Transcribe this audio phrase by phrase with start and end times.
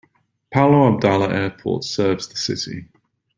[0.51, 2.85] Paulo Abdala Airport serves the city.